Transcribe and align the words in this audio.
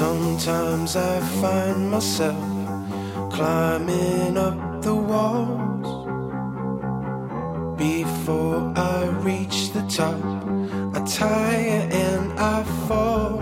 Sometimes 0.00 0.96
I 0.96 1.20
find 1.42 1.90
myself 1.90 2.42
climbing 3.30 4.38
up 4.38 4.80
the 4.80 4.94
walls. 4.94 5.88
Before 7.76 8.72
I 8.74 9.04
reach 9.20 9.72
the 9.74 9.82
top, 9.82 10.24
I 10.96 11.04
tire 11.04 11.86
and 11.92 12.32
I 12.40 12.64
fall. 12.88 13.39